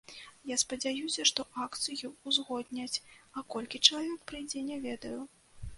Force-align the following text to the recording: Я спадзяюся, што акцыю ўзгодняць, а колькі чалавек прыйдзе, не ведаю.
Я 0.51 0.55
спадзяюся, 0.61 1.25
што 1.31 1.45
акцыю 1.65 2.11
ўзгодняць, 2.31 3.01
а 3.39 3.45
колькі 3.57 3.85
чалавек 3.87 4.19
прыйдзе, 4.33 4.69
не 4.73 4.77
ведаю. 4.91 5.19